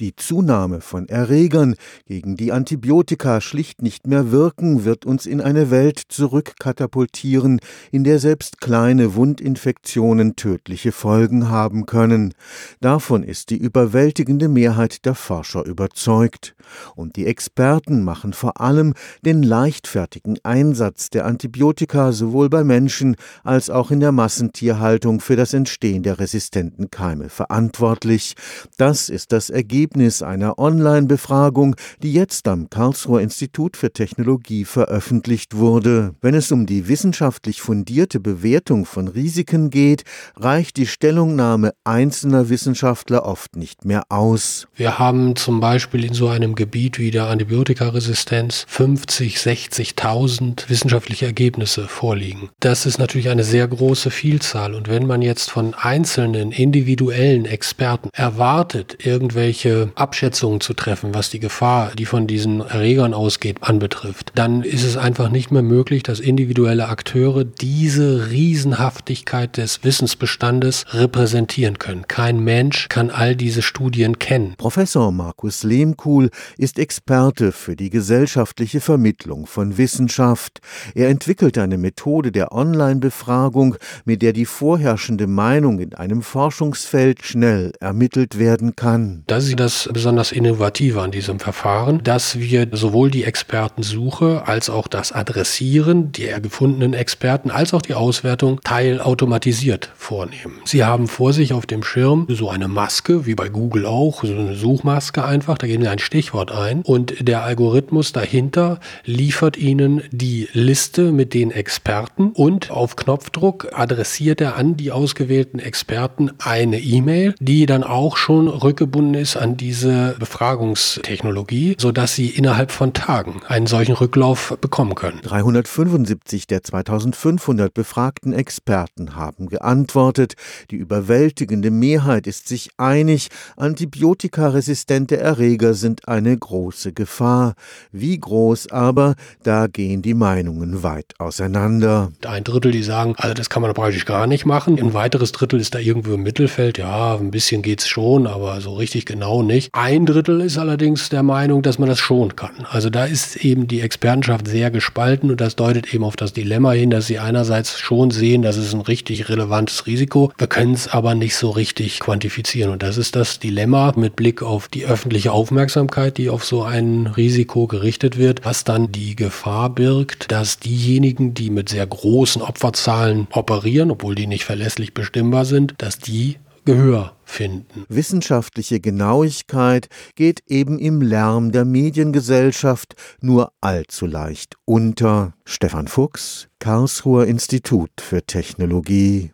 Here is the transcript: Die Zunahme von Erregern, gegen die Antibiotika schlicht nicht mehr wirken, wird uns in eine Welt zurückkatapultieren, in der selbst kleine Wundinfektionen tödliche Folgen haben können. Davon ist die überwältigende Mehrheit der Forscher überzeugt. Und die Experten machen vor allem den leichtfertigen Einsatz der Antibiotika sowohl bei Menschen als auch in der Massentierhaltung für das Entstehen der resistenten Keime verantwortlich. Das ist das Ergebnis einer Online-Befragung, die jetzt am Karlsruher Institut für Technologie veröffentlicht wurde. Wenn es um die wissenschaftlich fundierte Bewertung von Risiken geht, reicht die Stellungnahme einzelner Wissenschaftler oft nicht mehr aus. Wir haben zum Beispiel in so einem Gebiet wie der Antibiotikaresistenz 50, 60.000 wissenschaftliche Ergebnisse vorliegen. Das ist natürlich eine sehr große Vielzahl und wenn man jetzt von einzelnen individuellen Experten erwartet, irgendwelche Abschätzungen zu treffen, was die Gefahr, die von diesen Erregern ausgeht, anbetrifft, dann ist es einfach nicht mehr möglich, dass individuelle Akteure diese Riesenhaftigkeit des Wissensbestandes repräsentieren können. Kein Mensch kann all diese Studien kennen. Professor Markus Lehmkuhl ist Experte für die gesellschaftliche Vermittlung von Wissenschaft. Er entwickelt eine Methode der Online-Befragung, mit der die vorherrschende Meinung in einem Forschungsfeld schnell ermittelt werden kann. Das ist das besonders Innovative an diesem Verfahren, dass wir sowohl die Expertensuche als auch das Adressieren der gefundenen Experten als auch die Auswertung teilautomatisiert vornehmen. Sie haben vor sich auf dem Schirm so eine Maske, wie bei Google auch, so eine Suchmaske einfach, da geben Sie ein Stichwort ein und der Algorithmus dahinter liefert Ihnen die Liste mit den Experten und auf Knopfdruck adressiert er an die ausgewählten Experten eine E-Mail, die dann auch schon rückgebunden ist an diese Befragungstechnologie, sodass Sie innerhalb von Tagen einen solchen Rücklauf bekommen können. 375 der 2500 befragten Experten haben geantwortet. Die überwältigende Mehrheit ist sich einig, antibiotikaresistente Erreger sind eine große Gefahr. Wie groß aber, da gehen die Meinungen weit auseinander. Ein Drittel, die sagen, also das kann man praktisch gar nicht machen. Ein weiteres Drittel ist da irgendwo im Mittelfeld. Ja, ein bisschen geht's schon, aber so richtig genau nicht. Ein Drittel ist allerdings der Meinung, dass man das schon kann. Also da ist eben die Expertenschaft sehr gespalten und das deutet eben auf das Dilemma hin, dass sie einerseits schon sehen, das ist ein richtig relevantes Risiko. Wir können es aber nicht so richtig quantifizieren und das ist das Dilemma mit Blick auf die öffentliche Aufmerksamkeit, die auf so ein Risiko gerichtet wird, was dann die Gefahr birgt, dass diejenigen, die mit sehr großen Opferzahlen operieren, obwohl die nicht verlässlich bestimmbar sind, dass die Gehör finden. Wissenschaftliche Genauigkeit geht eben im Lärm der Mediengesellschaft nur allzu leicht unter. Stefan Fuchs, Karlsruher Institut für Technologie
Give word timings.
Die 0.00 0.16
Zunahme 0.16 0.80
von 0.80 1.10
Erregern, 1.10 1.74
gegen 2.06 2.34
die 2.34 2.52
Antibiotika 2.52 3.42
schlicht 3.42 3.82
nicht 3.82 4.06
mehr 4.06 4.30
wirken, 4.32 4.86
wird 4.86 5.04
uns 5.04 5.26
in 5.26 5.42
eine 5.42 5.70
Welt 5.70 6.00
zurückkatapultieren, 6.08 7.60
in 7.90 8.04
der 8.04 8.18
selbst 8.18 8.62
kleine 8.62 9.14
Wundinfektionen 9.14 10.36
tödliche 10.36 10.92
Folgen 10.92 11.50
haben 11.50 11.84
können. 11.84 12.32
Davon 12.80 13.22
ist 13.22 13.50
die 13.50 13.58
überwältigende 13.58 14.48
Mehrheit 14.48 15.04
der 15.04 15.14
Forscher 15.14 15.66
überzeugt. 15.66 16.54
Und 16.96 17.16
die 17.16 17.26
Experten 17.26 18.02
machen 18.02 18.32
vor 18.32 18.58
allem 18.58 18.94
den 19.22 19.42
leichtfertigen 19.42 20.38
Einsatz 20.44 21.10
der 21.10 21.26
Antibiotika 21.26 22.12
sowohl 22.12 22.48
bei 22.48 22.64
Menschen 22.64 23.16
als 23.44 23.68
auch 23.68 23.90
in 23.90 24.00
der 24.00 24.12
Massentierhaltung 24.12 25.20
für 25.20 25.36
das 25.36 25.52
Entstehen 25.52 26.02
der 26.02 26.18
resistenten 26.18 26.90
Keime 26.90 27.28
verantwortlich. 27.28 28.34
Das 28.78 29.10
ist 29.10 29.32
das 29.32 29.50
Ergebnis 29.50 29.89
einer 30.22 30.58
Online-Befragung, 30.58 31.76
die 32.02 32.12
jetzt 32.12 32.46
am 32.48 32.70
Karlsruher 32.70 33.20
Institut 33.20 33.76
für 33.76 33.92
Technologie 33.92 34.64
veröffentlicht 34.64 35.56
wurde. 35.56 36.14
Wenn 36.20 36.34
es 36.34 36.52
um 36.52 36.66
die 36.66 36.88
wissenschaftlich 36.88 37.60
fundierte 37.60 38.20
Bewertung 38.20 38.84
von 38.84 39.08
Risiken 39.08 39.70
geht, 39.70 40.04
reicht 40.36 40.76
die 40.76 40.86
Stellungnahme 40.86 41.72
einzelner 41.84 42.48
Wissenschaftler 42.48 43.24
oft 43.24 43.56
nicht 43.56 43.84
mehr 43.84 44.04
aus. 44.08 44.68
Wir 44.74 44.98
haben 44.98 45.36
zum 45.36 45.60
Beispiel 45.60 46.04
in 46.04 46.14
so 46.14 46.28
einem 46.28 46.54
Gebiet 46.54 46.98
wie 46.98 47.10
der 47.10 47.26
Antibiotikaresistenz 47.26 48.66
50, 48.68 49.36
60.000 49.36 50.68
wissenschaftliche 50.68 51.26
Ergebnisse 51.26 51.88
vorliegen. 51.88 52.50
Das 52.60 52.86
ist 52.86 52.98
natürlich 52.98 53.28
eine 53.28 53.44
sehr 53.44 53.66
große 53.66 54.10
Vielzahl 54.10 54.74
und 54.74 54.88
wenn 54.88 55.06
man 55.06 55.22
jetzt 55.22 55.50
von 55.50 55.74
einzelnen 55.74 56.52
individuellen 56.52 57.44
Experten 57.44 58.10
erwartet, 58.12 59.04
irgendwelche 59.04 59.79
Abschätzungen 59.94 60.60
zu 60.60 60.74
treffen, 60.74 61.14
was 61.14 61.30
die 61.30 61.40
Gefahr, 61.40 61.92
die 61.96 62.06
von 62.06 62.26
diesen 62.26 62.60
Erregern 62.60 63.14
ausgeht, 63.14 63.58
anbetrifft, 63.62 64.32
dann 64.34 64.62
ist 64.62 64.84
es 64.84 64.96
einfach 64.96 65.30
nicht 65.30 65.50
mehr 65.50 65.62
möglich, 65.62 66.02
dass 66.02 66.20
individuelle 66.20 66.88
Akteure 66.88 67.44
diese 67.44 68.30
Riesenhaftigkeit 68.30 69.56
des 69.56 69.84
Wissensbestandes 69.84 70.84
repräsentieren 70.92 71.78
können. 71.78 72.06
Kein 72.08 72.40
Mensch 72.40 72.88
kann 72.88 73.10
all 73.10 73.36
diese 73.36 73.62
Studien 73.62 74.18
kennen. 74.18 74.54
Professor 74.56 75.12
Markus 75.12 75.62
Lehmkuhl 75.62 76.30
ist 76.56 76.78
Experte 76.78 77.52
für 77.52 77.76
die 77.76 77.90
gesellschaftliche 77.90 78.80
Vermittlung 78.80 79.46
von 79.46 79.78
Wissenschaft. 79.78 80.60
Er 80.94 81.08
entwickelt 81.08 81.58
eine 81.58 81.78
Methode 81.78 82.32
der 82.32 82.52
Online-Befragung, 82.52 83.76
mit 84.04 84.22
der 84.22 84.32
die 84.32 84.46
vorherrschende 84.46 85.26
Meinung 85.26 85.78
in 85.78 85.94
einem 85.94 86.22
Forschungsfeld 86.22 87.24
schnell 87.24 87.72
ermittelt 87.80 88.38
werden 88.38 88.76
kann. 88.76 89.24
Das 89.26 89.44
ist 89.44 89.59
das 89.60 89.88
besonders 89.92 90.32
Innovative 90.32 91.02
an 91.02 91.10
diesem 91.10 91.38
Verfahren, 91.38 92.02
dass 92.02 92.38
wir 92.38 92.66
sowohl 92.72 93.10
die 93.10 93.24
Expertensuche 93.24 94.42
als 94.46 94.70
auch 94.70 94.88
das 94.88 95.12
Adressieren 95.12 96.12
der 96.12 96.40
gefundenen 96.40 96.94
Experten 96.94 97.50
als 97.50 97.74
auch 97.74 97.82
die 97.82 97.94
Auswertung 97.94 98.60
teilautomatisiert 98.64 99.92
vornehmen. 99.94 100.60
Sie 100.64 100.84
haben 100.84 101.08
vor 101.08 101.32
sich 101.32 101.52
auf 101.52 101.66
dem 101.66 101.82
Schirm 101.82 102.26
so 102.30 102.48
eine 102.48 102.68
Maske, 102.68 103.26
wie 103.26 103.34
bei 103.34 103.48
Google 103.48 103.84
auch, 103.84 104.24
so 104.24 104.32
eine 104.32 104.54
Suchmaske 104.56 105.24
einfach, 105.24 105.58
da 105.58 105.66
geben 105.66 105.82
Sie 105.82 105.88
ein 105.88 105.98
Stichwort 105.98 106.50
ein 106.50 106.80
und 106.82 107.28
der 107.28 107.42
Algorithmus 107.42 108.12
dahinter 108.12 108.80
liefert 109.04 109.58
Ihnen 109.58 110.02
die 110.10 110.48
Liste 110.52 111.12
mit 111.12 111.34
den 111.34 111.50
Experten 111.50 112.30
und 112.32 112.70
auf 112.70 112.96
Knopfdruck 112.96 113.68
adressiert 113.72 114.40
er 114.40 114.56
an 114.56 114.76
die 114.76 114.90
ausgewählten 114.90 115.58
Experten 115.58 116.30
eine 116.38 116.80
E-Mail, 116.80 117.34
die 117.40 117.66
dann 117.66 117.84
auch 117.84 118.16
schon 118.16 118.48
rückgebunden 118.48 119.14
ist 119.14 119.36
an 119.36 119.49
diese 119.56 120.16
Befragungstechnologie, 120.18 121.76
sodass 121.78 122.14
Sie 122.14 122.28
innerhalb 122.28 122.70
von 122.70 122.92
Tagen 122.92 123.42
einen 123.48 123.66
solchen 123.66 123.94
Rücklauf 123.94 124.56
bekommen 124.60 124.94
können. 124.94 125.20
375 125.22 126.46
der 126.46 126.62
2500 126.62 127.72
befragten 127.72 128.32
Experten 128.32 129.16
haben 129.16 129.48
geantwortet. 129.48 130.34
Die 130.70 130.76
überwältigende 130.76 131.70
Mehrheit 131.70 132.26
ist 132.26 132.48
sich 132.48 132.70
einig, 132.76 133.28
antibiotikaresistente 133.56 135.16
Erreger 135.16 135.74
sind 135.74 136.08
eine 136.08 136.36
große 136.36 136.92
Gefahr. 136.92 137.54
Wie 137.92 138.18
groß 138.18 138.72
aber, 138.72 139.14
da 139.42 139.66
gehen 139.66 140.02
die 140.02 140.14
Meinungen 140.14 140.82
weit 140.82 141.14
auseinander. 141.18 142.12
Ein 142.26 142.44
Drittel, 142.44 142.72
die 142.72 142.82
sagen, 142.82 143.14
also 143.16 143.34
das 143.34 143.50
kann 143.50 143.62
man 143.62 143.72
praktisch 143.74 144.04
gar 144.04 144.26
nicht 144.26 144.46
machen. 144.46 144.78
Ein 144.78 144.94
weiteres 144.94 145.32
Drittel 145.32 145.60
ist 145.60 145.74
da 145.74 145.78
irgendwo 145.78 146.14
im 146.14 146.22
Mittelfeld. 146.22 146.78
Ja, 146.78 147.16
ein 147.16 147.30
bisschen 147.30 147.62
geht's 147.62 147.88
schon, 147.88 148.26
aber 148.26 148.60
so 148.60 148.74
richtig 148.74 149.04
genau 149.40 149.54
nicht. 149.54 149.70
Ein 149.72 150.06
Drittel 150.06 150.40
ist 150.40 150.58
allerdings 150.58 151.08
der 151.08 151.22
Meinung, 151.22 151.62
dass 151.62 151.78
man 151.78 151.88
das 151.88 151.98
schon 151.98 152.36
kann. 152.36 152.66
Also 152.70 152.90
da 152.90 153.04
ist 153.04 153.36
eben 153.36 153.66
die 153.66 153.80
Expertenschaft 153.80 154.46
sehr 154.46 154.70
gespalten 154.70 155.30
und 155.30 155.40
das 155.40 155.56
deutet 155.56 155.92
eben 155.92 156.04
auf 156.04 156.16
das 156.16 156.32
Dilemma 156.32 156.72
hin, 156.72 156.90
dass 156.90 157.06
sie 157.06 157.18
einerseits 157.18 157.78
schon 157.78 158.10
sehen, 158.10 158.42
das 158.42 158.56
ist 158.56 158.74
ein 158.74 158.80
richtig 158.80 159.28
relevantes 159.28 159.86
Risiko. 159.86 160.32
Wir 160.38 160.46
können 160.46 160.74
es 160.74 160.88
aber 160.88 161.14
nicht 161.14 161.36
so 161.36 161.50
richtig 161.50 162.00
quantifizieren 162.00 162.72
und 162.72 162.82
das 162.82 162.98
ist 162.98 163.16
das 163.16 163.38
Dilemma 163.38 163.92
mit 163.96 164.16
Blick 164.16 164.42
auf 164.42 164.68
die 164.68 164.84
öffentliche 164.84 165.32
Aufmerksamkeit, 165.32 166.18
die 166.18 166.30
auf 166.30 166.44
so 166.44 166.62
ein 166.62 167.06
Risiko 167.06 167.66
gerichtet 167.66 168.18
wird, 168.18 168.44
was 168.44 168.64
dann 168.64 168.92
die 168.92 169.16
Gefahr 169.16 169.70
birgt, 169.70 170.30
dass 170.30 170.58
diejenigen, 170.58 171.34
die 171.34 171.50
mit 171.50 171.68
sehr 171.68 171.86
großen 171.86 172.42
Opferzahlen 172.42 173.26
operieren, 173.32 173.90
obwohl 173.90 174.14
die 174.14 174.26
nicht 174.26 174.44
verlässlich 174.44 174.94
bestimmbar 174.94 175.44
sind, 175.44 175.74
dass 175.78 175.98
die 175.98 176.36
Gehör 176.64 177.16
finden. 177.24 177.84
Wissenschaftliche 177.88 178.80
Genauigkeit 178.80 179.88
geht 180.14 180.42
eben 180.46 180.78
im 180.78 181.02
Lärm 181.02 181.52
der 181.52 181.64
Mediengesellschaft 181.64 182.94
nur 183.20 183.52
allzu 183.60 184.06
leicht 184.06 184.56
unter. 184.64 185.34
Stefan 185.44 185.88
Fuchs, 185.88 186.48
Karlsruher 186.58 187.26
Institut 187.26 187.90
für 188.00 188.22
Technologie 188.22 189.28